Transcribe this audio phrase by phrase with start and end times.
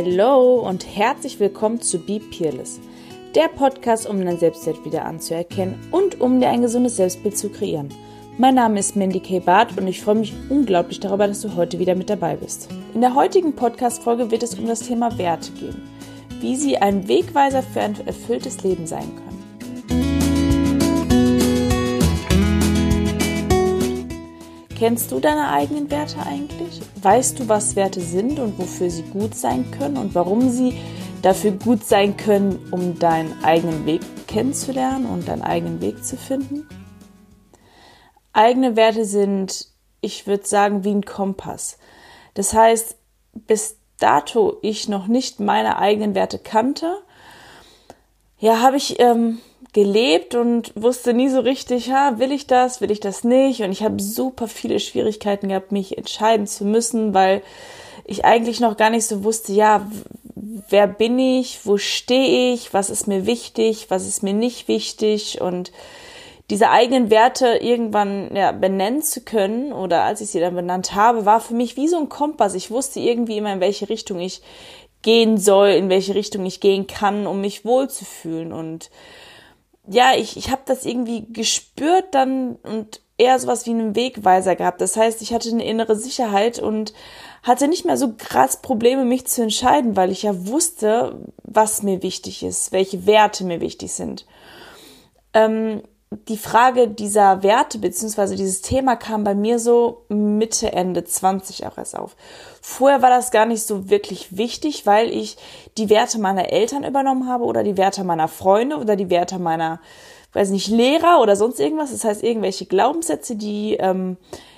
[0.00, 2.78] Hello und herzlich willkommen zu Be Peerless,
[3.34, 7.88] der Podcast, um dein Selbstwert wieder anzuerkennen und um dir ein gesundes Selbstbild zu kreieren.
[8.38, 9.40] Mein Name ist Mandy K.
[9.40, 12.68] Barth und ich freue mich unglaublich darüber, dass du heute wieder mit dabei bist.
[12.94, 15.82] In der heutigen Podcast-Folge wird es um das Thema Werte gehen,
[16.38, 19.27] wie sie ein Wegweiser für ein erfülltes Leben sein können.
[24.78, 26.80] Kennst du deine eigenen Werte eigentlich?
[27.02, 30.78] Weißt du, was Werte sind und wofür sie gut sein können und warum sie
[31.20, 36.68] dafür gut sein können, um deinen eigenen Weg kennenzulernen und deinen eigenen Weg zu finden?
[38.32, 39.66] Eigene Werte sind,
[40.00, 41.78] ich würde sagen, wie ein Kompass.
[42.34, 42.96] Das heißt,
[43.32, 46.98] bis dato ich noch nicht meine eigenen Werte kannte,
[48.38, 49.38] ja, habe ich ähm,
[49.72, 53.62] gelebt und wusste nie so richtig, ja, will ich das, will ich das nicht.
[53.62, 57.42] Und ich habe super viele Schwierigkeiten gehabt, mich entscheiden zu müssen, weil
[58.04, 59.86] ich eigentlich noch gar nicht so wusste, ja,
[60.34, 65.40] wer bin ich, wo stehe ich, was ist mir wichtig, was ist mir nicht wichtig
[65.40, 65.72] und
[66.50, 71.26] diese eigenen Werte irgendwann ja, benennen zu können oder als ich sie dann benannt habe,
[71.26, 72.54] war für mich wie so ein Kompass.
[72.54, 74.40] Ich wusste irgendwie immer, in welche Richtung ich
[75.02, 78.90] gehen soll, in welche Richtung ich gehen kann, um mich wohlzufühlen und
[79.90, 84.80] ja, ich, ich habe das irgendwie gespürt dann und eher sowas wie einen Wegweiser gehabt.
[84.80, 86.92] Das heißt, ich hatte eine innere Sicherheit und
[87.42, 92.02] hatte nicht mehr so krass Probleme, mich zu entscheiden, weil ich ja wusste, was mir
[92.02, 94.26] wichtig ist, welche Werte mir wichtig sind.
[95.34, 101.66] Ähm, die Frage dieser Werte beziehungsweise dieses Thema kam bei mir so Mitte, Ende 20
[101.66, 102.16] auch erst auf.
[102.62, 105.36] Vorher war das gar nicht so wirklich wichtig, weil ich
[105.76, 109.80] die Werte meiner Eltern übernommen habe oder die Werte meiner Freunde oder die Werte meiner,
[110.32, 111.90] weiß nicht, Lehrer oder sonst irgendwas.
[111.92, 114.16] Das heißt, irgendwelche Glaubenssätze, die ähm,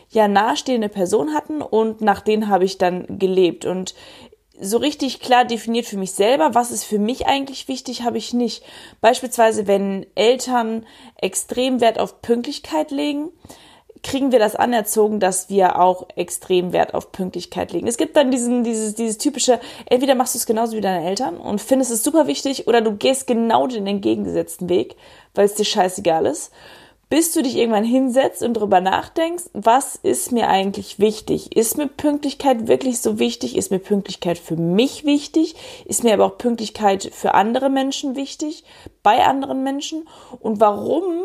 [0.08, 3.64] ja nahestehende Personen hatten und nach denen habe ich dann gelebt.
[3.64, 3.94] Und
[4.60, 8.32] so richtig klar definiert für mich selber, was ist für mich eigentlich wichtig, habe ich
[8.32, 8.62] nicht.
[9.00, 10.86] Beispielsweise, wenn Eltern
[11.16, 13.30] extrem Wert auf Pünktlichkeit legen,
[14.02, 17.86] kriegen wir das anerzogen, dass wir auch extrem Wert auf Pünktlichkeit legen.
[17.86, 21.36] Es gibt dann diesen, dieses, dieses typische, entweder machst du es genauso wie deine Eltern
[21.36, 24.96] und findest es super wichtig oder du gehst genau den entgegengesetzten Weg,
[25.34, 26.50] weil es dir scheißegal ist
[27.10, 31.56] bis du dich irgendwann hinsetzt und darüber nachdenkst, was ist mir eigentlich wichtig?
[31.56, 33.56] Ist mir Pünktlichkeit wirklich so wichtig?
[33.56, 35.56] Ist mir Pünktlichkeit für mich wichtig?
[35.84, 38.62] Ist mir aber auch Pünktlichkeit für andere Menschen wichtig?
[39.02, 40.08] Bei anderen Menschen?
[40.38, 41.24] Und warum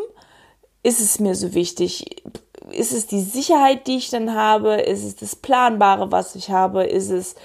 [0.81, 2.23] ist es mir so wichtig?
[2.72, 4.81] Ist es die Sicherheit, die ich dann habe?
[4.81, 6.84] Ist es das Planbare, was ich habe?
[6.84, 7.35] Ist es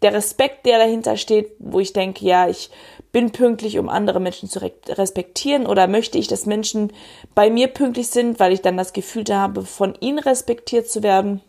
[0.00, 2.70] der Respekt, der dahinter steht, wo ich denke, ja, ich
[3.12, 6.92] bin pünktlich, um andere Menschen zu respektieren oder möchte ich, dass Menschen
[7.34, 11.40] bei mir pünktlich sind, weil ich dann das Gefühl habe, von ihnen respektiert zu werden.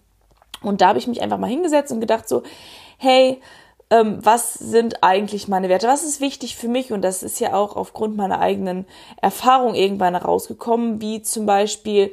[0.61, 2.43] Und da habe ich mich einfach mal hingesetzt und gedacht so,
[2.97, 3.39] hey,
[3.91, 5.87] ähm, was sind eigentlich meine Werte?
[5.87, 6.91] Was ist wichtig für mich?
[6.91, 8.85] Und das ist ja auch aufgrund meiner eigenen
[9.21, 12.11] Erfahrung irgendwann herausgekommen, wie zum Beispiel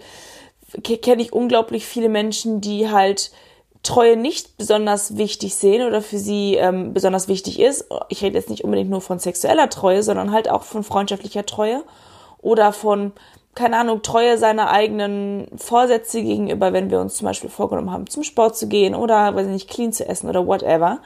[0.82, 3.30] kenne ich unglaublich viele Menschen, die halt
[3.82, 7.86] Treue nicht besonders wichtig sehen oder für sie ähm, besonders wichtig ist.
[8.08, 11.84] Ich rede jetzt nicht unbedingt nur von sexueller Treue, sondern halt auch von freundschaftlicher Treue
[12.40, 13.12] oder von,
[13.54, 18.24] keine Ahnung, Treue seiner eigenen Vorsätze gegenüber, wenn wir uns zum Beispiel vorgenommen haben, zum
[18.24, 20.98] Sport zu gehen oder, weiß ich nicht, clean zu essen oder whatever.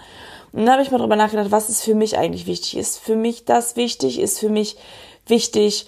[0.53, 2.77] Und dann habe ich mal drüber nachgedacht, was ist für mich eigentlich wichtig?
[2.77, 4.21] Ist für mich das wichtig?
[4.21, 4.77] Ist für mich
[5.27, 5.87] wichtig,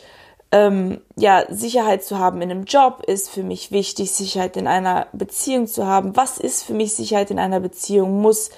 [0.54, 5.08] ähm, ja, Sicherheit zu haben in einem Job ist für mich wichtig, Sicherheit in einer
[5.12, 6.14] Beziehung zu haben.
[6.14, 8.22] Was ist für mich Sicherheit in einer Beziehung?
[8.22, 8.50] Muss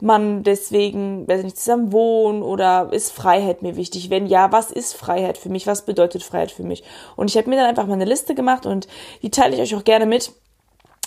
[0.00, 4.10] man deswegen, weiß ich nicht, zusammen wohnen oder ist Freiheit mir wichtig?
[4.10, 5.68] Wenn ja, was ist Freiheit für mich?
[5.68, 6.82] Was bedeutet Freiheit für mich?
[7.14, 8.88] Und ich habe mir dann einfach mal eine Liste gemacht und
[9.22, 10.32] die teile ich euch auch gerne mit.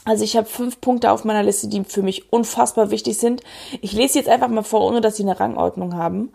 [0.05, 3.41] Also ich habe fünf Punkte auf meiner Liste, die für mich unfassbar wichtig sind.
[3.81, 6.31] Ich lese jetzt einfach mal vor, ohne dass sie eine Rangordnung haben.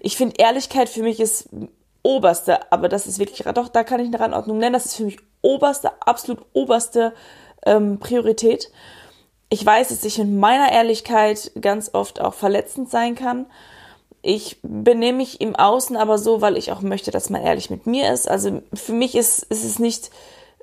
[0.00, 1.50] Ich finde, Ehrlichkeit für mich ist
[2.06, 5.04] oberste, aber das ist wirklich, doch, da kann ich eine Randordnung nennen, das ist für
[5.04, 7.12] mich oberste, absolut oberste
[7.64, 8.70] ähm, Priorität.
[9.48, 13.46] Ich weiß, dass ich in meiner Ehrlichkeit ganz oft auch verletzend sein kann.
[14.22, 17.86] Ich benehme mich im Außen aber so, weil ich auch möchte, dass man ehrlich mit
[17.86, 18.28] mir ist.
[18.28, 20.10] Also für mich ist, ist es nicht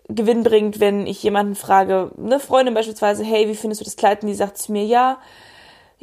[0.07, 4.21] gewinnbringend, wenn ich jemanden frage, eine Freundin beispielsweise, hey, wie findest du das Kleid?
[4.21, 5.17] Und die sagt zu mir, ja,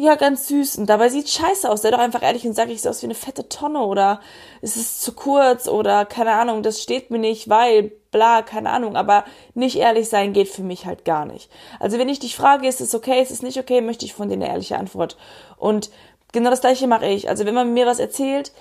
[0.00, 0.79] ja, ganz süß.
[0.79, 1.82] Und dabei sieht scheiße aus.
[1.82, 4.20] Sei doch einfach ehrlich und sag, ich sehe aus wie eine fette Tonne oder
[4.62, 8.97] es ist zu kurz oder keine Ahnung, das steht mir nicht, weil bla, keine Ahnung.
[8.97, 11.50] Aber nicht ehrlich sein geht für mich halt gar nicht.
[11.79, 14.29] Also wenn ich dich frage, ist es okay, ist es nicht okay, möchte ich von
[14.29, 15.19] dir eine ehrliche Antwort.
[15.58, 15.91] Und
[16.32, 17.29] genau das gleiche mache ich.
[17.29, 18.52] Also wenn man mir was erzählt,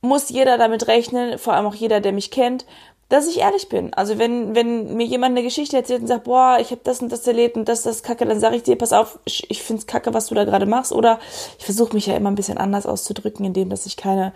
[0.00, 2.64] muss jeder damit rechnen, vor allem auch jeder, der mich kennt,
[3.12, 3.92] dass ich ehrlich bin.
[3.92, 7.12] Also wenn, wenn mir jemand eine Geschichte erzählt und sagt, boah, ich habe das und
[7.12, 9.80] das erlebt und das, das kacke, dann sage ich dir, pass auf, ich, ich finde
[9.80, 10.92] es kacke, was du da gerade machst.
[10.92, 11.18] Oder
[11.58, 14.32] ich versuche mich ja immer ein bisschen anders auszudrücken, indem dass ich keine,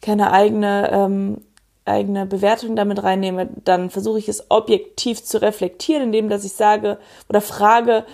[0.00, 1.38] keine eigene, ähm,
[1.84, 3.48] eigene Bewertung damit reinnehme.
[3.64, 6.98] Dann versuche ich es objektiv zu reflektieren, indem dass ich sage
[7.28, 8.04] oder frage,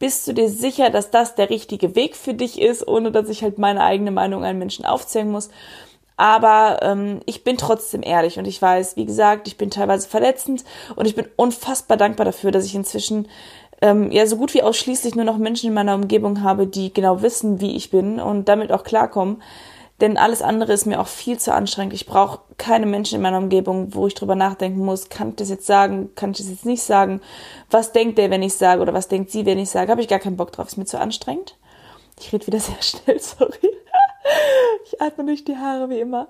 [0.00, 3.44] bist du dir sicher, dass das der richtige Weg für dich ist, ohne dass ich
[3.44, 5.48] halt meine eigene Meinung an Menschen aufzählen muss.
[6.18, 10.64] Aber ähm, ich bin trotzdem ehrlich und ich weiß, wie gesagt, ich bin teilweise verletzend
[10.96, 13.28] und ich bin unfassbar dankbar dafür, dass ich inzwischen
[13.80, 17.22] ähm, ja so gut wie ausschließlich nur noch Menschen in meiner Umgebung habe, die genau
[17.22, 19.40] wissen, wie ich bin und damit auch klarkommen.
[20.00, 21.94] Denn alles andere ist mir auch viel zu anstrengend.
[21.94, 25.50] Ich brauche keine Menschen in meiner Umgebung, wo ich drüber nachdenken muss, kann ich das
[25.50, 27.20] jetzt sagen, kann ich das jetzt nicht sagen?
[27.70, 28.82] Was denkt der, wenn ich sage?
[28.82, 29.92] Oder was denkt sie, wenn ich sage?
[29.92, 31.56] Habe ich gar keinen Bock drauf, ist mir zu anstrengend.
[32.18, 33.70] Ich rede wieder sehr schnell, sorry.
[34.84, 36.28] Ich atme durch die Haare wie immer.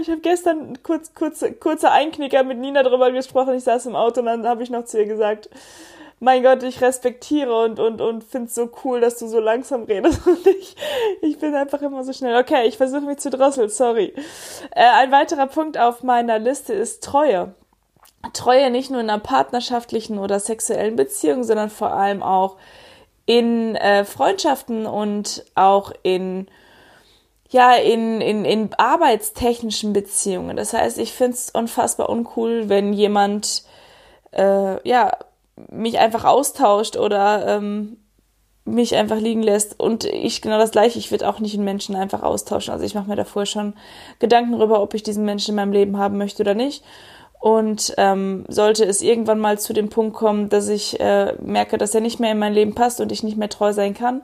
[0.00, 3.54] Ich habe gestern kurz, kurz, kurzer Einknicker mit Nina drüber gesprochen.
[3.54, 5.50] Ich saß im Auto und dann habe ich noch zu ihr gesagt,
[6.20, 9.84] mein Gott, ich respektiere und, und, und finde es so cool, dass du so langsam
[9.84, 10.26] redest.
[10.26, 10.76] Und ich,
[11.22, 12.38] ich bin einfach immer so schnell.
[12.38, 14.12] Okay, ich versuche mich zu drosseln, sorry.
[14.72, 17.54] Äh, ein weiterer Punkt auf meiner Liste ist Treue.
[18.34, 22.58] Treue nicht nur in einer partnerschaftlichen oder sexuellen Beziehung, sondern vor allem auch
[23.26, 26.48] in äh, Freundschaften und auch in
[27.52, 30.56] ja, in, in, in arbeitstechnischen Beziehungen.
[30.56, 33.64] Das heißt, ich finde es unfassbar uncool, wenn jemand
[34.30, 35.16] äh, ja,
[35.68, 37.96] mich einfach austauscht oder ähm,
[38.64, 39.80] mich einfach liegen lässt.
[39.80, 42.72] Und ich genau das gleiche, ich würde auch nicht einen Menschen einfach austauschen.
[42.72, 43.74] Also ich mache mir davor schon
[44.20, 46.84] Gedanken darüber, ob ich diesen Menschen in meinem Leben haben möchte oder nicht.
[47.40, 51.94] Und ähm, sollte es irgendwann mal zu dem Punkt kommen, dass ich äh, merke, dass
[51.94, 54.22] er nicht mehr in mein Leben passt und ich nicht mehr treu sein kann,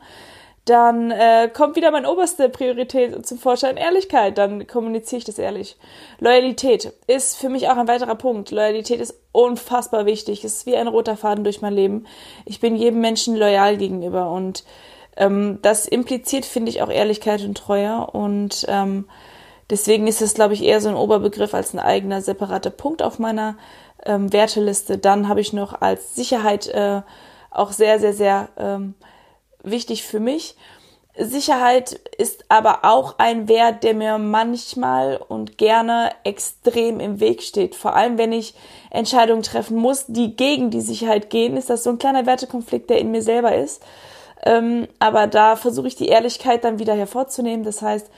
[0.66, 4.36] dann äh, kommt wieder meine oberste Priorität zum Vorschein, Ehrlichkeit.
[4.36, 5.76] Dann kommuniziere ich das ehrlich.
[6.18, 8.50] Loyalität ist für mich auch ein weiterer Punkt.
[8.50, 10.44] Loyalität ist unfassbar wichtig.
[10.44, 12.06] Es ist wie ein roter Faden durch mein Leben.
[12.44, 14.64] Ich bin jedem Menschen loyal gegenüber und
[15.16, 19.06] ähm, das impliziert, finde ich, auch Ehrlichkeit und Treue und ähm,
[19.70, 23.18] Deswegen ist es, glaube ich, eher so ein Oberbegriff als ein eigener separater Punkt auf
[23.18, 23.56] meiner
[24.04, 24.98] ähm, Werteliste.
[24.98, 27.02] Dann habe ich noch als Sicherheit äh,
[27.50, 28.94] auch sehr, sehr, sehr ähm,
[29.62, 30.56] wichtig für mich.
[31.18, 37.74] Sicherheit ist aber auch ein Wert, der mir manchmal und gerne extrem im Weg steht.
[37.74, 38.54] Vor allem, wenn ich
[38.90, 42.98] Entscheidungen treffen muss, die gegen die Sicherheit gehen, ist das so ein kleiner Wertekonflikt, der
[42.98, 43.82] in mir selber ist.
[44.44, 47.64] Ähm, aber da versuche ich die Ehrlichkeit dann wieder hervorzunehmen.
[47.64, 48.10] Das heißt,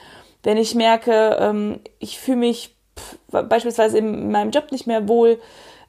[0.43, 3.19] wenn ich merke, ähm, ich fühle mich pff,
[3.49, 5.39] beispielsweise in meinem Job nicht mehr wohl,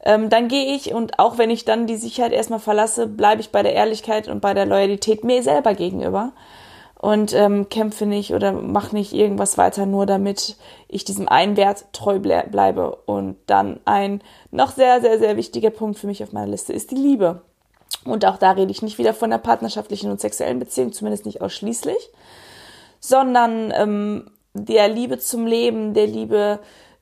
[0.03, 3.49] ähm, dann gehe ich und auch wenn ich dann die Sicherheit erstmal verlasse, bleibe ich
[3.49, 6.31] bei der Ehrlichkeit und bei der Loyalität mir selber gegenüber
[6.99, 10.57] und ähm, kämpfe nicht oder mache nicht irgendwas weiter, nur damit
[10.89, 12.97] ich diesem einen Wert treu ble bleibe.
[13.05, 14.21] Und dann ein
[14.51, 17.41] noch sehr, sehr, sehr wichtiger Punkt für mich auf meiner Liste ist die Liebe.
[18.03, 21.41] Und auch da rede ich nicht wieder von der partnerschaftlichen und sexuellen Beziehung, zumindest nicht
[21.41, 22.09] ausschließlich,
[22.99, 24.31] sondern ähm,
[24.65, 26.59] der Liebe zum Leben, der Liebe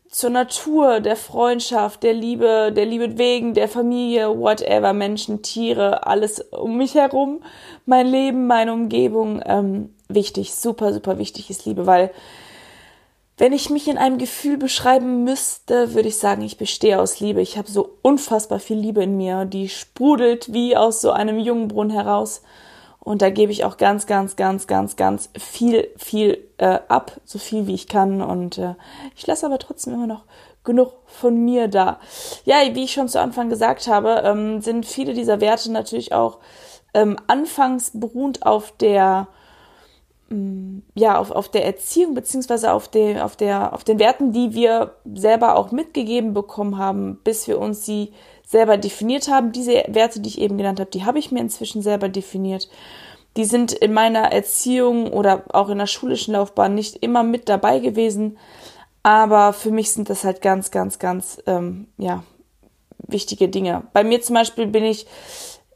[0.10, 6.40] zur Natur, der Freundschaft, der Liebe, der Liebe wegen, der Familie, whatever, Menschen, Tiere, alles
[6.40, 7.42] um mich herum,
[7.86, 12.12] mein Leben, meine Umgebung, ähm, wichtig, super, super wichtig ist Liebe, weil
[13.38, 17.40] wenn ich mich in einem Gefühl beschreiben müsste, würde ich sagen, ich bestehe aus Liebe.
[17.40, 21.68] Ich habe so unfassbar viel Liebe in mir, die sprudelt wie aus so einem jungen
[21.68, 22.42] Brunnen heraus.
[23.08, 27.40] Und da gebe ich auch ganz, ganz, ganz, ganz, ganz viel, viel äh, ab, so
[27.40, 28.22] viel wie ich kann.
[28.22, 28.76] Und äh,
[29.16, 30.26] ich lasse aber trotzdem immer noch
[30.66, 32.02] genug von mir da.
[32.44, 36.40] Ja, wie ich schon zu Anfang gesagt habe, ähm, sind viele dieser Werte natürlich auch
[36.94, 39.30] ähm, anfangs beruhend auf der
[40.28, 44.54] mm, ja, auf, auf der Erziehung beziehungsweise auf, der, auf, der, auf den Werten, die
[44.54, 48.12] wir selber auch mitgegeben bekommen haben, bis wir uns sie
[48.48, 49.52] selber definiert haben.
[49.52, 52.70] Diese Werte, die ich eben genannt habe, die habe ich mir inzwischen selber definiert.
[53.36, 57.80] Die sind in meiner Erziehung oder auch in der schulischen Laufbahn nicht immer mit dabei
[57.80, 58.40] gewesen.
[59.04, 62.24] Aber für mich sind das halt ganz, ganz, ganz, ähm, ja,
[62.98, 63.84] wichtige Dinge.
[63.94, 65.06] Bei mir zum Beispiel bin ich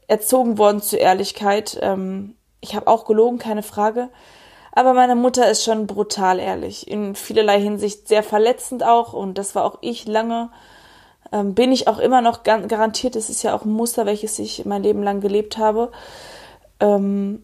[0.08, 1.78] erzogen worden zur Ehrlichkeit.
[1.80, 4.08] Ähm, ich habe auch gelogen, keine Frage.
[4.72, 6.88] Aber meine Mutter ist schon brutal ehrlich.
[6.88, 9.12] In vielerlei Hinsicht sehr verletzend auch.
[9.12, 10.50] Und das war auch ich lange
[11.32, 13.16] ähm, bin ich auch immer noch garantiert.
[13.16, 15.90] Das ist ja auch ein Muster, welches ich mein Leben lang gelebt habe.
[16.80, 17.42] Ähm,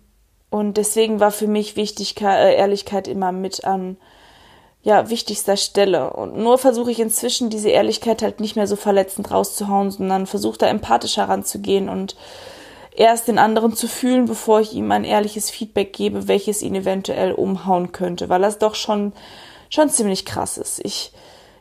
[0.50, 3.96] und deswegen war für mich Wichtigkeit, äh, Ehrlichkeit immer mit an
[4.82, 6.12] ja, wichtigster Stelle.
[6.12, 10.58] Und nur versuche ich inzwischen diese Ehrlichkeit halt nicht mehr so verletzend rauszuhauen, sondern versuche
[10.58, 12.16] da empathischer ranzugehen und
[12.94, 17.32] erst den anderen zu fühlen, bevor ich ihm ein ehrliches Feedback gebe, welches ihn eventuell
[17.32, 19.12] umhauen könnte, weil das doch schon,
[19.68, 20.80] schon ziemlich krass ist.
[20.84, 21.12] Ich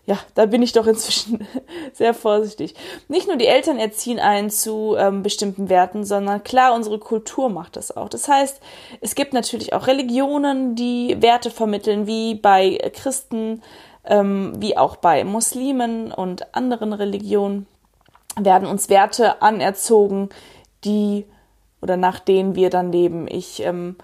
[0.07, 1.45] ja, da bin ich doch inzwischen
[1.93, 2.75] sehr vorsichtig.
[3.09, 7.75] Nicht nur die Eltern erziehen einen zu ähm, bestimmten Werten, sondern klar, unsere Kultur macht
[7.75, 8.07] das auch.
[8.07, 8.61] Das heißt,
[9.01, 13.61] es gibt natürlich auch Religionen, die Werte vermitteln, wie bei Christen,
[14.05, 17.67] ähm, wie auch bei Muslimen und anderen Religionen
[18.39, 20.29] werden uns Werte anerzogen,
[20.85, 21.25] die
[21.81, 23.27] oder nach denen wir dann leben.
[23.27, 23.97] Ich ähm,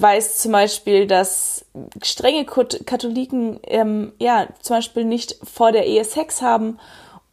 [0.00, 1.64] weiß zum Beispiel, dass
[2.02, 6.78] strenge Katholiken ähm, ja zum Beispiel nicht vor der Ehe Sex haben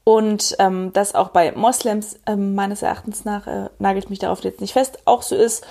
[0.03, 4.62] und ähm, das auch bei Moslems ähm, meines Erachtens nach äh, nagelt mich darauf jetzt
[4.62, 5.65] nicht fest auch so ist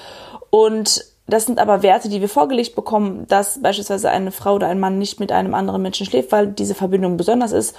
[0.51, 4.81] und das sind aber Werte, die wir vorgelegt bekommen, dass beispielsweise eine Frau oder ein
[4.81, 7.77] Mann nicht mit einem anderen Menschen schläft, weil diese Verbindung besonders ist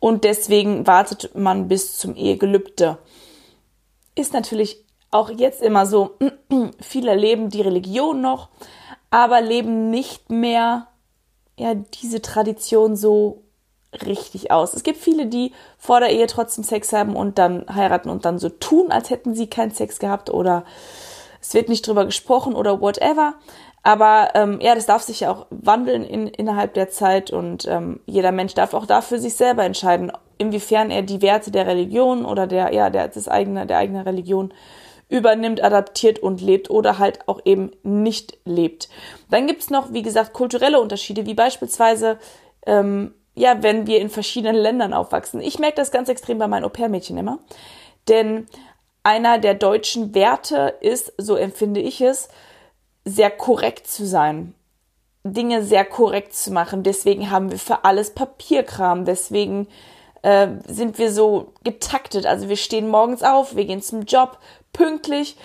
[0.00, 2.98] und deswegen wartet man bis zum Ehegelübde.
[4.16, 6.16] Ist natürlich auch jetzt immer so,
[6.80, 8.48] viele leben die Religion noch,
[9.10, 10.86] aber leben nicht mehr
[11.56, 13.42] ja, diese Tradition so
[14.06, 14.72] richtig aus.
[14.74, 18.38] Es gibt viele, die vor der Ehe trotzdem Sex haben und dann heiraten und dann
[18.38, 20.64] so tun, als hätten sie keinen Sex gehabt oder
[21.40, 23.34] es wird nicht drüber gesprochen oder whatever.
[23.82, 28.00] Aber ähm, ja, das darf sich ja auch wandeln in, innerhalb der Zeit und ähm,
[28.06, 32.46] jeder Mensch darf auch dafür sich selber entscheiden, inwiefern er die Werte der Religion oder
[32.46, 34.52] der ja der das eigene der eigenen Religion
[35.10, 38.88] übernimmt, adaptiert und lebt oder halt auch eben nicht lebt.
[39.28, 42.18] Dann gibt's noch, wie gesagt, kulturelle Unterschiede, wie beispielsweise,
[42.64, 45.40] ähm, ja, wenn wir in verschiedenen Ländern aufwachsen.
[45.40, 47.40] Ich merke das ganz extrem bei meinen Au-pair-Mädchen immer.
[48.08, 48.46] Denn
[49.02, 52.28] einer der deutschen Werte ist, so empfinde ich es,
[53.04, 54.54] sehr korrekt zu sein.
[55.24, 56.82] Dinge sehr korrekt zu machen.
[56.82, 59.04] Deswegen haben wir für alles Papierkram.
[59.04, 59.68] Deswegen
[60.22, 62.26] äh, sind wir so getaktet.
[62.26, 64.38] Also wir stehen morgens auf, wir gehen zum Job
[64.72, 65.36] pünktlich.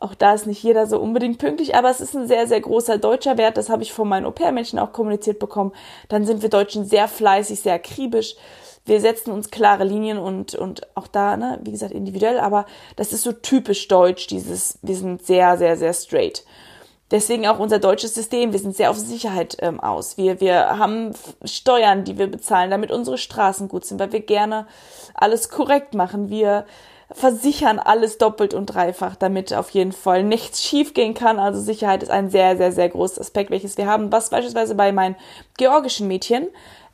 [0.00, 2.98] Auch da ist nicht jeder so unbedingt pünktlich, aber es ist ein sehr, sehr großer
[2.98, 3.56] deutscher Wert.
[3.56, 5.72] Das habe ich von meinen Au-pair-Menschen auch kommuniziert bekommen.
[6.08, 8.34] Dann sind wir Deutschen sehr fleißig, sehr akribisch.
[8.84, 13.14] Wir setzen uns klare Linien und, und auch da, ne, wie gesagt, individuell, aber das
[13.14, 16.44] ist so typisch deutsch, dieses, wir sind sehr, sehr, sehr straight.
[17.10, 18.52] Deswegen auch unser deutsches System.
[18.52, 20.16] Wir sind sehr auf Sicherheit ähm, aus.
[20.16, 21.12] Wir, wir haben
[21.44, 24.66] Steuern, die wir bezahlen, damit unsere Straßen gut sind, weil wir gerne
[25.14, 26.28] alles korrekt machen.
[26.28, 26.66] Wir
[27.12, 31.38] versichern alles doppelt und dreifach, damit auf jeden Fall nichts schiefgehen kann.
[31.38, 34.92] Also Sicherheit ist ein sehr, sehr, sehr großes Aspekt, welches wir haben, was beispielsweise bei
[34.92, 35.16] meinen
[35.56, 36.48] georgischen Mädchen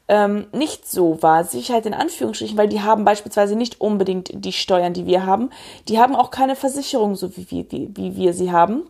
[0.09, 1.45] ähm, nicht so war.
[1.45, 5.51] Sicherheit in Anführungsstrichen, weil die haben beispielsweise nicht unbedingt die Steuern, die wir haben.
[5.89, 8.83] Die haben auch keine Versicherung, so wie, wie, wie wir sie haben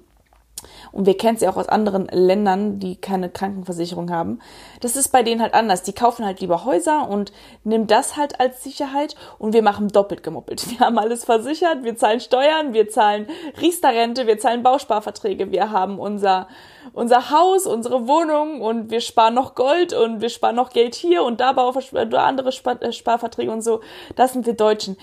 [0.92, 4.40] und wir kennen sie auch aus anderen Ländern, die keine Krankenversicherung haben.
[4.80, 5.82] Das ist bei denen halt anders.
[5.82, 7.32] Die kaufen halt lieber Häuser und
[7.64, 10.68] nehmen das halt als Sicherheit und wir machen doppelt gemoppelt.
[10.70, 13.26] Wir haben alles versichert, wir zahlen Steuern, wir zahlen
[13.60, 16.48] Riester-Rente, wir zahlen Bausparverträge, wir haben unser,
[16.92, 21.22] unser Haus, unsere Wohnung und wir sparen noch Gold und wir sparen noch Geld hier
[21.24, 21.82] und da Bauver
[22.18, 23.80] andere äh, Sparverträge und so.
[24.16, 24.96] Das sind wir Deutschen.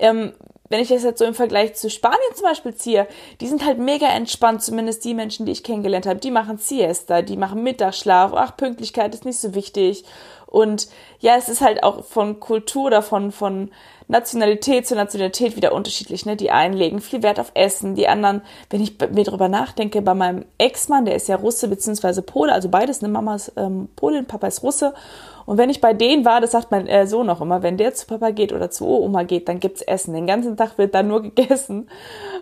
[0.00, 0.32] Ähm,
[0.70, 3.08] wenn ich das jetzt so im Vergleich zu Spanien zum Beispiel ziehe,
[3.40, 6.20] die sind halt mega entspannt, zumindest die Menschen, die ich kennengelernt habe.
[6.20, 10.04] Die machen Siesta, die machen Mittagsschlaf, ach, Pünktlichkeit ist nicht so wichtig.
[10.46, 10.88] Und
[11.20, 13.70] ja, es ist halt auch von Kultur oder von, von
[14.08, 16.24] Nationalität zu Nationalität wieder unterschiedlich.
[16.24, 16.34] Ne?
[16.34, 20.14] Die einen legen viel Wert auf Essen, die anderen, wenn ich mir darüber nachdenke, bei
[20.14, 22.22] meinem Ex-Mann, der ist ja Russe bzw.
[22.22, 23.08] Pole, also beides, ne?
[23.08, 24.94] Mama ist ähm, Polin, Papa ist Russe.
[25.44, 27.92] Und wenn ich bei denen war, das sagt mein äh, Sohn auch immer, wenn der
[27.92, 30.14] zu Papa geht oder zu Oma geht, dann gibt's Essen.
[30.14, 31.90] Den ganzen Tag wird da nur gegessen.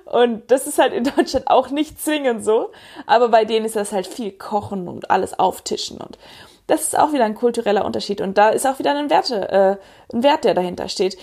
[0.05, 2.71] Und das ist halt in Deutschland auch nicht zwingend so.
[3.07, 6.17] Aber bei denen ist das halt viel Kochen und alles auftischen und
[6.69, 10.15] das ist auch wieder ein kultureller Unterschied und da ist auch wieder ein, Werte, äh,
[10.15, 11.17] ein Wert, der dahinter steht.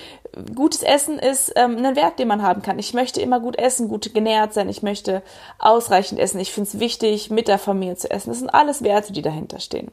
[0.55, 2.79] Gutes Essen ist ähm, ein Wert, den man haben kann.
[2.79, 5.21] Ich möchte immer gut essen, gut genährt sein, ich möchte
[5.59, 6.39] ausreichend essen.
[6.39, 8.31] Ich finde es wichtig, mit der Familie zu essen.
[8.31, 9.91] Das sind alles Werte, die dahinter stehen.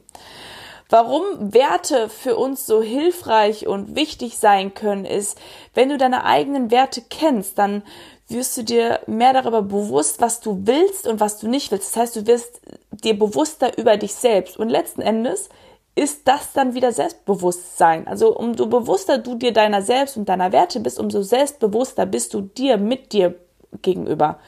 [0.89, 5.39] Warum Werte für uns so hilfreich und wichtig sein können, ist,
[5.75, 7.83] wenn du deine eigenen Werte kennst, dann
[8.29, 11.95] wirst du dir mehr darüber bewusst, was du willst und was du nicht willst.
[11.95, 12.61] Das heißt, du wirst
[12.93, 14.57] dir bewusster über dich selbst.
[14.57, 15.49] Und letzten Endes
[15.95, 18.07] ist das dann wieder Selbstbewusstsein.
[18.07, 22.43] Also umso bewusster du dir deiner selbst und deiner Werte bist, umso selbstbewusster bist du
[22.43, 23.35] dir mit dir
[23.83, 24.39] gegenüber.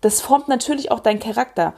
[0.00, 1.74] Das formt natürlich auch deinen Charakter.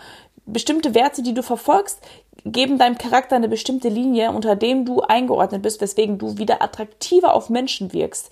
[0.47, 2.01] Bestimmte Werte, die du verfolgst,
[2.45, 7.35] geben deinem Charakter eine bestimmte Linie, unter dem du eingeordnet bist, weswegen du wieder attraktiver
[7.35, 8.31] auf Menschen wirkst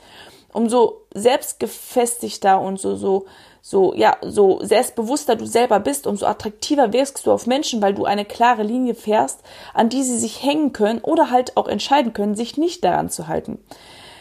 [0.53, 3.27] umso selbstgefestigter und so, so,
[3.71, 8.07] so, ja, so selbstbewusster du selber bist, umso attraktiver wirkst du auf Menschen, weil du
[8.07, 9.41] eine klare Linie fährst,
[9.75, 13.29] an die sie sich hängen können oder halt auch entscheiden können, sich nicht daran zu
[13.29, 13.63] halten.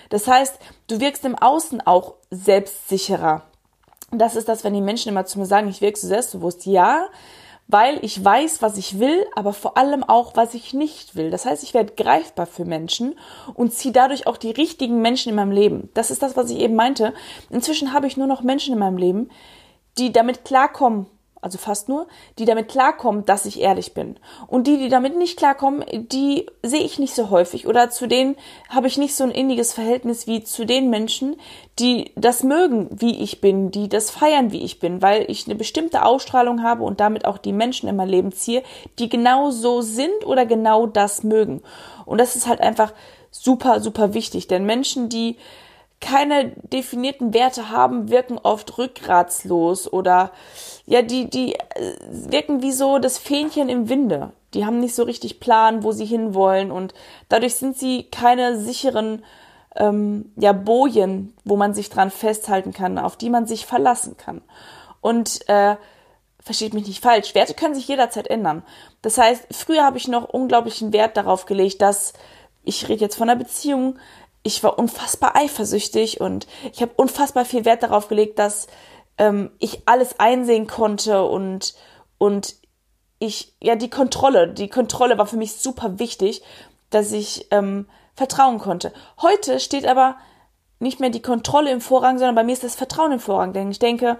[0.09, 3.43] Das heißt, du wirkst im Außen auch selbstsicherer.
[4.11, 6.65] Das ist das, wenn die Menschen immer zu mir sagen, ich wirke so selbstbewusst.
[6.65, 7.07] Ja,
[7.67, 11.29] weil ich weiß, was ich will, aber vor allem auch, was ich nicht will.
[11.29, 13.15] Das heißt, ich werde greifbar für Menschen
[13.53, 15.89] und ziehe dadurch auch die richtigen Menschen in meinem Leben.
[15.93, 17.13] Das ist das, was ich eben meinte.
[17.49, 19.29] Inzwischen habe ich nur noch Menschen in meinem Leben,
[19.97, 21.07] die damit klarkommen,
[21.47, 22.07] also fast nur,
[22.39, 24.19] die damit klarkommen, dass ich ehrlich bin.
[24.47, 27.67] Und die, die damit nicht klarkommen, die sehe ich nicht so häufig.
[27.67, 28.35] Oder zu denen
[28.67, 31.37] habe ich nicht so ein inniges Verhältnis wie zu den Menschen,
[31.79, 35.55] die das mögen, wie ich bin, die das feiern, wie ich bin, weil ich eine
[35.55, 38.61] bestimmte Ausstrahlung habe und damit auch die Menschen in mein Leben ziehe,
[38.99, 41.61] die genau so sind oder genau das mögen.
[42.05, 42.91] Und das ist halt einfach
[43.31, 44.47] super, super wichtig.
[44.47, 45.37] Denn Menschen, die
[45.99, 50.31] keine definierten Werte haben, wirken oft rückgratslos oder
[50.85, 54.31] ja, die, die äh, wirken wie so das Fähnchen im Winde.
[54.53, 56.93] Die haben nicht so richtig Plan, wo sie hinwollen und
[57.29, 59.23] dadurch sind sie keine sicheren
[59.75, 64.41] ähm, ja, Bojen, wo man sich dran festhalten kann, auf die man sich verlassen kann.
[65.01, 65.75] Und äh,
[66.39, 68.63] versteht mich nicht falsch, Werte können sich jederzeit ändern.
[69.01, 72.13] Das heißt, früher habe ich noch unglaublichen Wert darauf gelegt, dass
[72.63, 73.97] ich rede jetzt von einer Beziehung,
[74.47, 78.67] ich war unfassbar eifersüchtig und ich habe unfassbar viel Wert darauf gelegt, dass
[79.17, 81.75] ähm, ich alles einsehen konnte und
[82.17, 82.55] und
[83.19, 86.43] ich ja die Kontrolle, die Kontrolle war für mich super wichtig,
[86.89, 88.93] dass ich ähm, vertrauen konnte.
[89.21, 90.15] Heute steht aber
[90.79, 93.69] nicht mehr die Kontrolle im Vorrang, sondern bei mir ist das Vertrauen im Vorrang, denn
[93.69, 94.17] ich denke,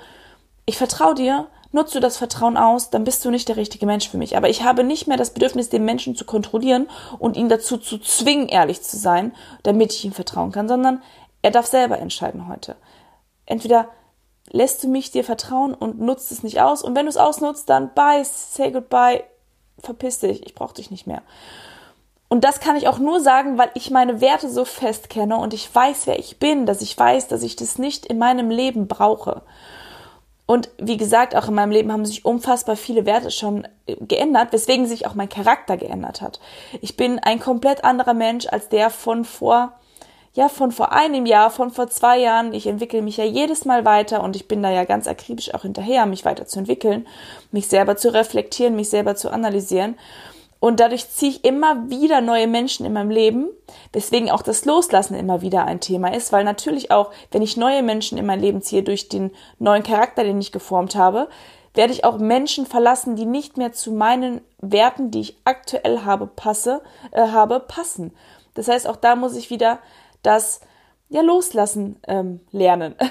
[0.65, 4.10] ich vertraue dir nutzt du das Vertrauen aus, dann bist du nicht der richtige Mensch
[4.10, 4.36] für mich.
[4.36, 8.00] Aber ich habe nicht mehr das Bedürfnis, den Menschen zu kontrollieren und ihn dazu zu
[8.00, 11.01] zwingen, ehrlich zu sein, damit ich ihm vertrauen kann, sondern
[11.41, 12.75] er darf selber entscheiden heute.
[13.46, 13.88] Entweder
[14.50, 17.69] lässt du mich dir vertrauen und nutzt es nicht aus und wenn du es ausnutzt,
[17.69, 19.24] dann bye, say goodbye,
[19.79, 21.22] verpiss dich, ich brauche dich nicht mehr.
[22.29, 25.53] Und das kann ich auch nur sagen, weil ich meine Werte so fest kenne und
[25.53, 28.88] ich weiß, wer ich bin, dass ich weiß, dass ich das nicht in meinem Leben
[28.88, 29.43] brauche.
[30.48, 34.88] Und wie gesagt, auch in meinem Leben haben sich unfassbar viele Werte schon geändert, weswegen
[34.88, 36.39] sich auch mein Charakter geändert hat.
[36.82, 39.74] Ich bin ein komplett anderer Mensch als der von vor,
[40.34, 42.54] ja, von vor einem Jahr, von vor zwei Jahren.
[42.54, 45.63] Ich entwickle mich ja jedes Mal weiter und ich bin da ja ganz akribisch auch
[45.63, 47.08] hinterher, mich weiterzuentwickeln,
[47.51, 49.98] mich selber zu reflektieren, mich selber zu analysieren.
[50.60, 53.50] Und dadurch ziehe ich immer wieder neue Menschen in meinem Leben,
[53.93, 57.84] weswegen auch das Loslassen immer wieder ein Thema ist, weil natürlich auch, wenn ich neue
[57.84, 61.28] Menschen in mein Leben ziehe durch den neuen Charakter, den ich geformt habe,
[61.76, 66.26] werde ich auch Menschen verlassen, die nicht mehr zu meinen Werten, die ich aktuell habe,
[66.26, 68.13] passe, äh, habe, passen.
[68.56, 69.78] Das heißt, auch da muss ich wieder
[70.24, 70.62] das
[71.10, 72.96] ja loslassen ähm, lernen.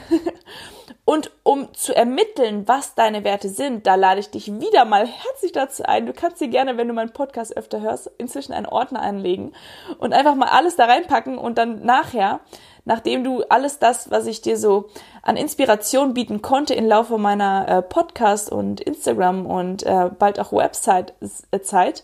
[1.08, 5.52] Und um zu ermitteln, was deine Werte sind, da lade ich dich wieder mal herzlich
[5.52, 6.04] dazu ein.
[6.04, 9.52] Du kannst dir gerne, wenn du meinen Podcast öfter hörst, inzwischen einen Ordner anlegen
[9.98, 12.40] und einfach mal alles da reinpacken und dann nachher,
[12.84, 14.88] nachdem du alles das, was ich dir so
[15.22, 20.52] an Inspiration bieten konnte im Laufe meiner äh, Podcast und Instagram und äh, bald auch
[20.52, 21.14] Website
[21.52, 22.02] äh, Zeit,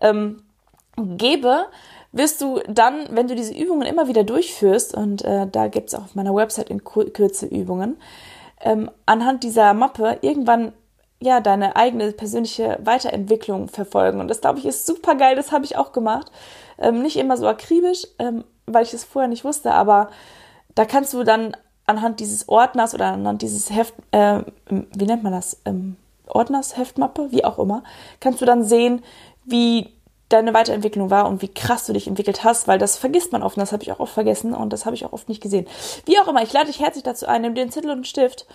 [0.00, 0.42] ähm,
[0.96, 1.66] gebe,
[2.18, 6.04] wirst du dann, wenn du diese Übungen immer wieder durchführst, und äh, da gibt's auch
[6.04, 7.96] auf meiner Website in Kürze Übungen,
[8.60, 10.72] ähm, anhand dieser Mappe irgendwann
[11.20, 14.20] ja deine eigene persönliche Weiterentwicklung verfolgen.
[14.20, 15.36] Und das glaube ich ist super geil.
[15.36, 16.30] Das habe ich auch gemacht.
[16.78, 20.10] Ähm, nicht immer so akribisch, ähm, weil ich es vorher nicht wusste, aber
[20.74, 25.32] da kannst du dann anhand dieses Ordners oder anhand dieses Heft, äh, wie nennt man
[25.32, 25.58] das?
[25.64, 27.82] Ähm, Ordners, Heftmappe, wie auch immer,
[28.20, 29.02] kannst du dann sehen,
[29.44, 29.94] wie
[30.28, 33.56] deine Weiterentwicklung war und wie krass du dich entwickelt hast, weil das vergisst man oft
[33.56, 35.66] und das habe ich auch oft vergessen und das habe ich auch oft nicht gesehen.
[36.04, 38.04] Wie auch immer, ich lade dich herzlich dazu ein, nimm dir einen Zettel und einen
[38.04, 38.46] Stift,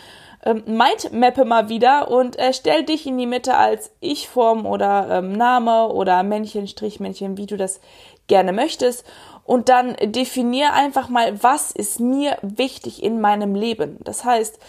[0.46, 5.34] ähm, Mindmappe mal wieder und äh, stell dich in die Mitte als Ich-Form oder ähm,
[5.34, 7.80] Name oder Männchen, Strichmännchen, wie du das
[8.28, 9.04] gerne möchtest
[9.46, 13.98] und dann definier einfach mal, was ist mir wichtig in meinem Leben.
[14.04, 14.60] Das heißt,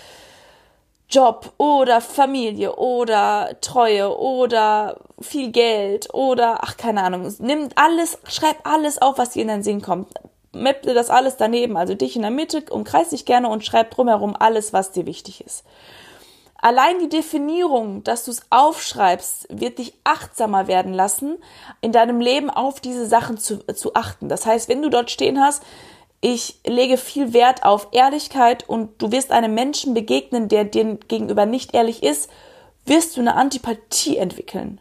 [1.09, 7.33] Job oder Familie oder Treue oder viel Geld oder ach keine Ahnung.
[7.39, 10.09] Nimm alles, schreib alles auf, was dir in den Sinn kommt.
[10.53, 14.37] Mappe das alles daneben, also dich in der Mitte, umkreis dich gerne und schreib drumherum
[14.39, 15.65] alles, was dir wichtig ist.
[16.65, 21.37] Allein die Definierung, dass du es aufschreibst, wird dich achtsamer werden lassen,
[21.83, 24.31] in deinem Leben auf diese Sachen zu, zu achten.
[24.31, 25.63] Das heißt, wenn du dort stehen hast,
[26.25, 31.45] ich lege viel Wert auf Ehrlichkeit und du wirst einem Menschen begegnen, der dir gegenüber
[31.45, 32.31] nicht ehrlich ist,
[32.87, 34.81] wirst du eine Antipathie entwickeln.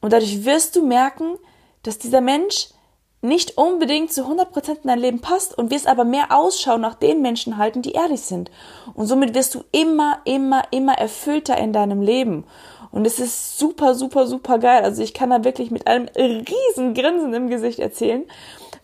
[0.00, 1.36] Und dadurch wirst du merken,
[1.84, 2.70] dass dieser Mensch
[3.22, 7.22] nicht unbedingt zu 100% in dein Leben passt und wirst aber mehr Ausschau nach den
[7.22, 8.50] Menschen halten, die ehrlich sind.
[8.94, 12.44] Und somit wirst du immer, immer, immer erfüllter in deinem Leben.
[12.90, 14.82] Und es ist super, super, super geil.
[14.82, 18.24] Also ich kann da wirklich mit einem riesen Grinsen im Gesicht erzählen,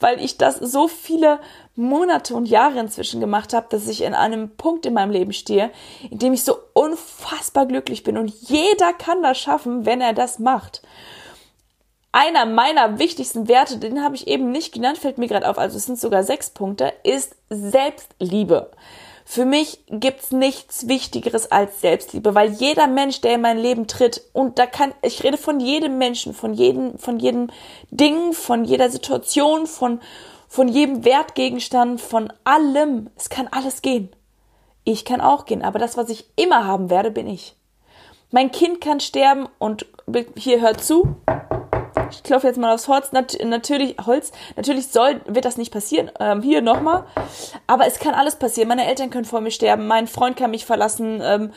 [0.00, 1.40] weil ich das so viele
[1.76, 5.70] Monate und Jahre inzwischen gemacht habe, dass ich in einem Punkt in meinem Leben stehe,
[6.10, 10.38] in dem ich so unfassbar glücklich bin und jeder kann das schaffen, wenn er das
[10.38, 10.82] macht.
[12.12, 15.76] Einer meiner wichtigsten Werte, den habe ich eben nicht genannt, fällt mir gerade auf, also
[15.76, 18.70] es sind sogar sechs Punkte, ist Selbstliebe.
[19.26, 24.22] Für mich gibt's nichts Wichtigeres als Selbstliebe, weil jeder Mensch, der in mein Leben tritt,
[24.32, 27.48] und da kann, ich rede von jedem Menschen, von jedem, von jedem
[27.90, 30.00] Ding, von jeder Situation, von,
[30.46, 33.10] von jedem Wertgegenstand, von allem.
[33.16, 34.10] Es kann alles gehen.
[34.84, 37.56] Ich kann auch gehen, aber das, was ich immer haben werde, bin ich.
[38.30, 39.86] Mein Kind kann sterben und
[40.36, 41.16] hier hört zu.
[42.14, 43.12] Ich klopfe jetzt mal aufs Holz.
[43.12, 44.32] Nat natürlich, Holz.
[44.56, 46.10] Natürlich soll, wird das nicht passieren.
[46.20, 47.04] Ähm, hier nochmal.
[47.66, 48.68] Aber es kann alles passieren.
[48.68, 49.86] Meine Eltern können vor mir sterben.
[49.86, 51.20] Mein Freund kann mich verlassen.
[51.22, 51.52] Ähm,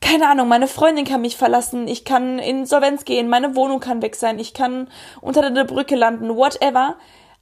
[0.00, 1.88] keine Ahnung, meine Freundin kann mich verlassen.
[1.88, 3.28] Ich kann in Insolvenz gehen.
[3.28, 4.38] Meine Wohnung kann weg sein.
[4.38, 4.88] Ich kann
[5.20, 6.36] unter der Brücke landen.
[6.36, 6.96] Whatever.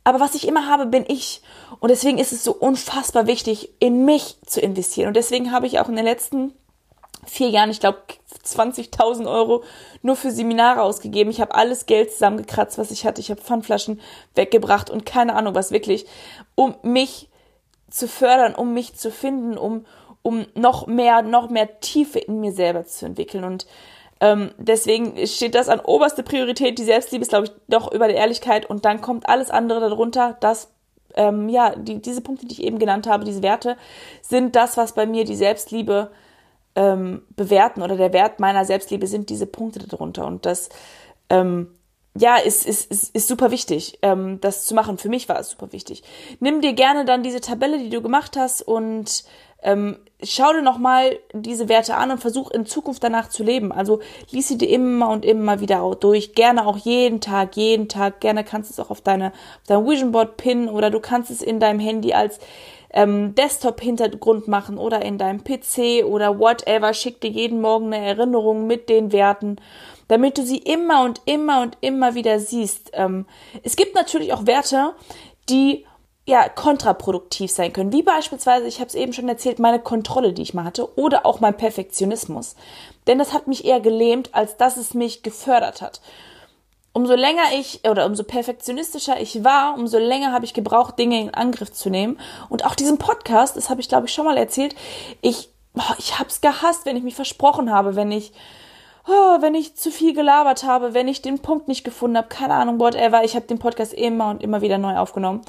[0.05, 1.43] Aber was ich immer habe, bin ich.
[1.81, 5.09] Und deswegen ist es so unfassbar wichtig, in mich zu investieren.
[5.09, 6.53] Und deswegen habe ich auch in den letzten
[7.27, 7.99] vier Jahren, ich glaube,
[8.45, 9.65] 20.000 Euro
[10.03, 11.31] nur für Seminare ausgegeben.
[11.31, 13.21] Ich habe alles Geld zusammengekratzt, was ich hatte.
[13.21, 14.01] Ich habe Pfandflaschen
[14.35, 16.07] weggebracht und keine Ahnung was wirklich,
[16.55, 17.29] um mich
[17.91, 19.87] zu fördern, um mich zu finden, um,
[20.23, 23.45] um noch mehr, noch mehr Tiefe in mir selber zu entwickeln.
[23.45, 23.67] Und
[24.21, 26.79] ähm, deswegen steht das an oberste Priorität.
[26.79, 30.37] Die Selbstliebe ist, glaube ich, doch über der Ehrlichkeit und dann kommt alles andere darunter.
[30.41, 30.73] Das,
[31.15, 33.77] ähm, ja, die, diese Punkte, die ich eben genannt habe, diese Werte,
[34.23, 36.11] sind das, was bei mir die Selbstliebe
[36.77, 40.27] ähm, bewerten oder der Wert meiner Selbstliebe sind diese Punkte darunter.
[40.27, 40.69] Und das,
[41.31, 41.69] ähm,
[42.17, 44.99] ja, ist, ist, ist, ist super wichtig, ähm, das zu machen.
[44.99, 46.03] Für mich war es super wichtig.
[46.41, 49.25] Nimm dir gerne dann diese Tabelle, die du gemacht hast und
[49.65, 53.73] ähm, schau dir nochmal diese Werte an und versuch in Zukunft danach zu leben.
[53.73, 56.35] Also lies sie dir immer und immer wieder durch.
[56.35, 58.21] Gerne auch jeden Tag, jeden Tag.
[58.21, 61.31] Gerne kannst du es auch auf deine, auf dein Vision Board pinnen oder du kannst
[61.31, 62.39] es in deinem Handy als
[62.95, 66.95] ähm, Desktop-Hintergrund machen oder in deinem PC oder whatever.
[66.95, 69.59] Schick dir jeden Morgen eine Erinnerung mit den Werten
[70.09, 72.91] damit du sie immer und immer und immer wieder siehst.
[72.93, 73.27] Ähm,
[73.63, 74.95] es gibt natürlich auch Werte,
[75.49, 75.87] die
[76.27, 80.43] ja kontraproduktiv sein können, wie beispielsweise, ich habe es eben schon erzählt, meine Kontrolle, die
[80.43, 82.57] ich mal hatte, oder auch mein Perfektionismus.
[83.07, 86.01] Denn das hat mich eher gelähmt, als dass es mich gefördert hat.
[86.97, 91.35] Umso länger ich oder umso perfektionistischer ich war, umso länger habe ich gebraucht, Dinge in
[91.35, 92.19] Angriff zu nehmen.
[92.49, 94.75] Und auch diesen Podcast, das habe ich glaube ich schon mal erzählt,
[95.21, 95.51] ich
[95.99, 98.33] ich habe es gehasst, wenn ich mich versprochen habe, wenn ich
[99.09, 102.55] oh, wenn ich zu viel gelabert habe, wenn ich den Punkt nicht gefunden habe, keine
[102.55, 103.25] Ahnung, whatever.
[103.25, 105.43] Ich habe den Podcast immer und immer wieder neu aufgenommen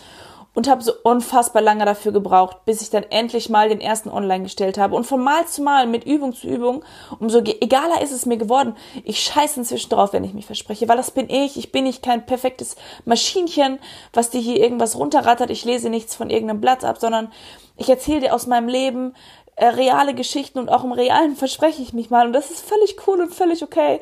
[0.55, 4.43] und habe so unfassbar lange dafür gebraucht, bis ich dann endlich mal den ersten online
[4.43, 4.95] gestellt habe.
[4.95, 6.83] Und von Mal zu Mal, mit Übung zu Übung,
[7.19, 8.75] umso egaler ist es mir geworden.
[9.03, 11.57] Ich scheiße inzwischen drauf, wenn ich mich verspreche, weil das bin ich.
[11.57, 13.79] Ich bin nicht kein perfektes Maschinchen,
[14.13, 15.49] was dir hier irgendwas runterrattert.
[15.49, 17.31] Ich lese nichts von irgendeinem Blatt ab, sondern
[17.75, 19.13] ich erzähle dir aus meinem Leben
[19.57, 22.27] äh, reale Geschichten und auch im Realen verspreche ich mich mal.
[22.27, 23.99] Und das ist völlig cool und völlig okay.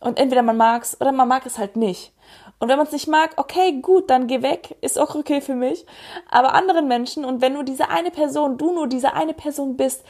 [0.00, 2.12] Und entweder man mag's oder man mag es halt nicht.
[2.58, 5.54] Und wenn man es nicht mag, okay, gut, dann geh weg, ist auch okay für
[5.54, 5.84] mich.
[6.30, 10.02] Aber anderen Menschen, und wenn nur diese eine Person, du nur diese eine Person bist,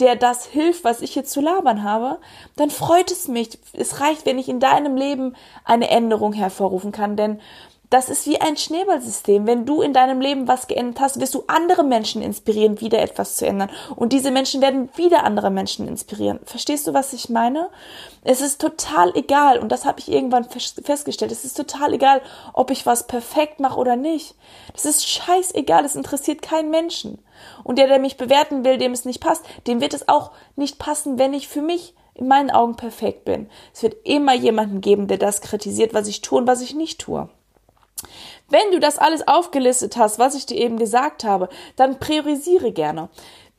[0.00, 2.18] der das hilft, was ich hier zu labern habe,
[2.56, 3.58] dann freut es mich.
[3.74, 7.40] Es reicht, wenn ich in deinem Leben eine Änderung hervorrufen kann, denn
[7.90, 9.48] das ist wie ein Schneeballsystem.
[9.48, 13.34] Wenn du in deinem Leben was geändert hast, wirst du andere Menschen inspirieren, wieder etwas
[13.34, 13.68] zu ändern.
[13.96, 16.38] Und diese Menschen werden wieder andere Menschen inspirieren.
[16.44, 17.68] Verstehst du, was ich meine?
[18.22, 22.22] Es ist total egal, und das habe ich irgendwann festgestellt, es ist total egal,
[22.52, 24.36] ob ich was perfekt mache oder nicht.
[24.72, 27.18] Das ist scheißegal, es interessiert keinen Menschen.
[27.64, 30.78] Und der, der mich bewerten will, dem es nicht passt, dem wird es auch nicht
[30.78, 33.48] passen, wenn ich für mich in meinen Augen perfekt bin.
[33.74, 37.00] Es wird immer jemanden geben, der das kritisiert, was ich tue und was ich nicht
[37.00, 37.28] tue.
[38.48, 43.08] Wenn du das alles aufgelistet hast, was ich dir eben gesagt habe, dann priorisiere gerne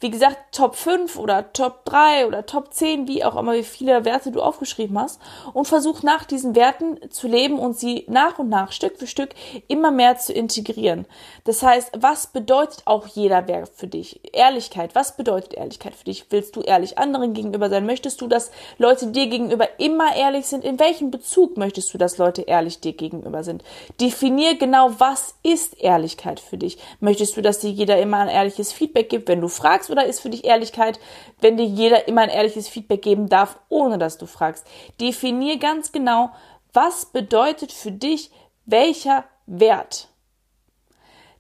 [0.02, 4.04] wie gesagt, Top 5 oder Top 3 oder Top 10, wie auch immer, wie viele
[4.04, 5.22] Werte du aufgeschrieben hast
[5.54, 9.30] und versuch nach diesen Werten zu leben und sie nach und nach, Stück für Stück
[9.68, 11.06] immer mehr zu integrieren.
[11.44, 14.22] Das heißt, was bedeutet auch jeder Wert für dich?
[14.34, 16.26] Ehrlichkeit, was bedeutet Ehrlichkeit für dich?
[16.32, 17.86] Willst du ehrlich anderen gegenüber sein?
[17.86, 20.64] Möchtest du, dass Leute dir gegenüber immer ehrlich sind?
[20.64, 23.64] In welchem Bezug möchtest du, dass Leute ehrlich dir gegenüber sind?
[24.00, 26.80] Definier genau, was ist Ehrlichkeit für dich?
[27.00, 30.22] Möchtest du, dass dir jeder immer ein ehrliches Feedback gibt, wenn du fragst oder ist
[30.22, 31.00] für dich Ehrlichkeit,
[31.40, 34.66] wenn dir jeder immer ein ehrliches Feedback geben darf, ohne dass du fragst?
[35.00, 36.32] Definier ganz genau,
[36.74, 38.32] was bedeutet für dich
[38.66, 40.08] welcher Wert.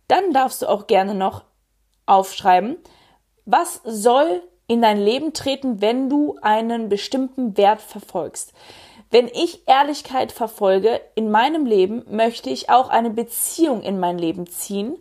[0.07, 1.43] Dann darfst du auch gerne noch
[2.05, 2.77] aufschreiben,
[3.45, 8.53] was soll in dein Leben treten, wenn du einen bestimmten Wert verfolgst.
[9.09, 14.47] Wenn ich Ehrlichkeit verfolge in meinem Leben, möchte ich auch eine Beziehung in mein Leben
[14.47, 14.97] ziehen,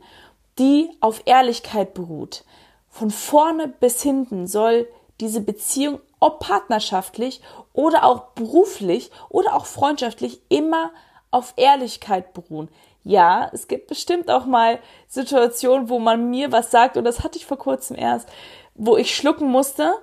[0.58, 2.44] die auf Ehrlichkeit beruht.
[2.90, 4.86] Von vorne bis hinten soll
[5.20, 7.40] diese Beziehung ob partnerschaftlich
[7.72, 10.90] oder auch beruflich oder auch freundschaftlich, immer
[11.30, 12.68] auf Ehrlichkeit beruhen.
[13.02, 17.38] Ja, es gibt bestimmt auch mal Situationen, wo man mir was sagt, und das hatte
[17.38, 18.28] ich vor kurzem erst,
[18.74, 19.94] wo ich schlucken musste,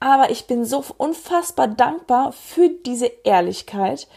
[0.00, 4.08] aber ich bin so unfassbar dankbar für diese Ehrlichkeit,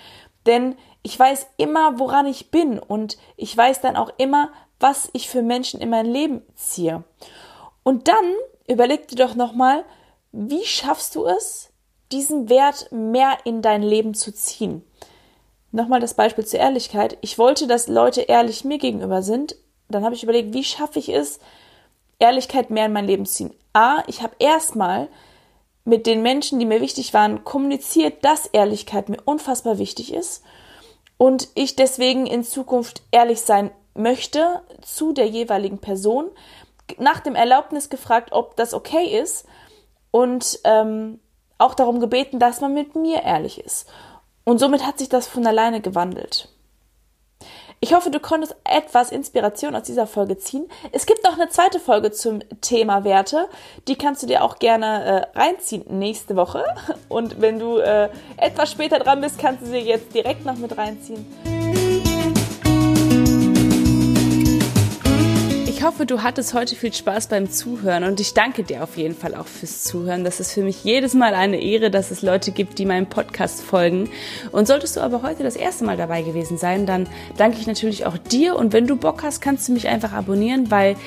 [0.45, 5.29] denn ich weiß immer, woran ich bin und ich weiß dann auch immer, was ich
[5.29, 7.03] für Menschen in mein Leben ziehe.
[7.83, 8.25] Und dann
[8.67, 9.83] überleg dir doch nochmal,
[10.31, 11.69] wie schaffst du es,
[12.11, 14.83] diesen Wert mehr in dein Leben zu ziehen?
[15.71, 17.17] Nochmal das Beispiel zur Ehrlichkeit.
[17.21, 19.55] Ich wollte, dass Leute ehrlich mir gegenüber sind.
[19.87, 21.39] Dann habe ich überlegt, wie schaffe ich es,
[22.19, 23.53] Ehrlichkeit mehr in mein Leben zu ziehen?
[23.73, 25.07] A, ich habe erstmal
[25.85, 30.43] mit den Menschen, die mir wichtig waren, kommuniziert, dass Ehrlichkeit mir unfassbar wichtig ist
[31.17, 36.29] und ich deswegen in Zukunft ehrlich sein möchte zu der jeweiligen Person,
[36.99, 39.45] nach dem Erlaubnis gefragt, ob das okay ist
[40.11, 41.19] und ähm,
[41.57, 43.87] auch darum gebeten, dass man mit mir ehrlich ist.
[44.43, 46.49] Und somit hat sich das von alleine gewandelt.
[47.83, 50.67] Ich hoffe, du konntest etwas Inspiration aus dieser Folge ziehen.
[50.91, 53.47] Es gibt noch eine zweite Folge zum Thema Werte.
[53.87, 56.63] Die kannst du dir auch gerne äh, reinziehen nächste Woche.
[57.09, 60.77] Und wenn du äh, etwas später dran bist, kannst du sie jetzt direkt noch mit
[60.77, 61.25] reinziehen.
[65.81, 69.15] Ich hoffe, du hattest heute viel Spaß beim Zuhören und ich danke dir auf jeden
[69.15, 70.23] Fall auch fürs Zuhören.
[70.23, 73.63] Das ist für mich jedes Mal eine Ehre, dass es Leute gibt, die meinem Podcast
[73.63, 74.07] folgen.
[74.51, 78.05] Und solltest du aber heute das erste Mal dabei gewesen sein, dann danke ich natürlich
[78.05, 80.97] auch dir und wenn du Bock hast, kannst du mich einfach abonnieren, weil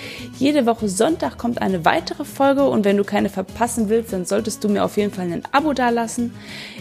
[0.40, 4.64] jede Woche Sonntag kommt eine weitere Folge und wenn du keine verpassen willst, dann solltest
[4.64, 6.34] du mir auf jeden Fall ein Abo dalassen.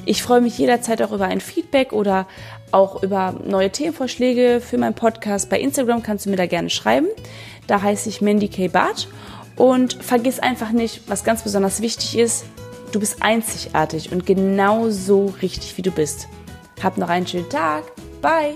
[0.07, 2.25] Ich freue mich jederzeit auch über ein Feedback oder
[2.71, 5.51] auch über neue Themenvorschläge für meinen Podcast.
[5.51, 7.07] Bei Instagram kannst du mir da gerne schreiben.
[7.67, 8.67] Da heiße ich Mandy K.
[8.67, 9.07] Barth.
[9.55, 12.45] Und vergiss einfach nicht, was ganz besonders wichtig ist,
[12.91, 16.27] du bist einzigartig und genauso richtig, wie du bist.
[16.81, 17.83] Hab noch einen schönen Tag.
[18.21, 18.55] Bye!